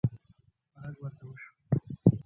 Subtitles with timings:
[0.81, 1.51] غږ ورته وشو: